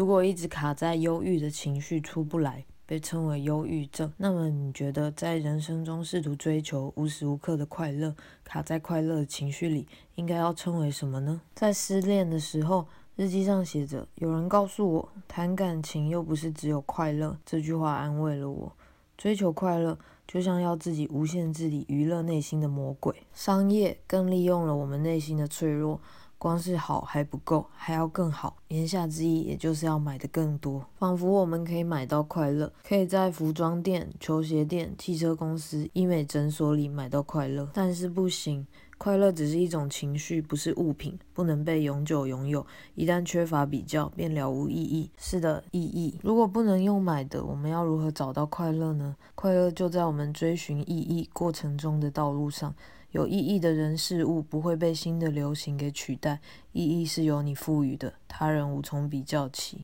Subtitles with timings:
[0.00, 4.10] 如果一直卡在忧郁的情绪出不来，被称为忧郁症。
[4.16, 11.42] 那么你觉得在人生中试图追求无时无刻的快乐，卡在快乐的情绪里，应该要称为什么呢？
[11.54, 18.72] 在失恋的时候，日记上写着：“有人告诉我，谈感情又不是只有快乐。”这句话安慰了我。
[19.18, 23.14] 追求快乐，就像要自己无限制地娱乐内心的魔鬼。
[23.34, 26.00] 商业更利用了我们内心的脆弱，
[26.40, 28.56] 光是好还不够，还要更好。
[28.68, 30.82] 言下之意，也就是要买的更多。
[30.96, 38.66] 仿佛我们可以买到快乐，可以在服装店、球鞋店、汽车公司、医美诊所里买到快乐，但是不行。
[39.02, 42.66] 快乐只是一种情绪，不是物品，不能被永久拥有。
[42.94, 45.10] 一旦缺乏比较，便了无意义。
[45.16, 46.18] 是的，意义。
[46.22, 49.16] 如果不能用买的，我们要如何找到快乐呢？
[49.34, 52.74] 快乐就在我们追寻意义过程中的道路上。
[53.12, 56.38] 有意义的人事物不会被新的流行给取代，
[56.72, 59.78] 意义是由你赋予的，他人无从比较起。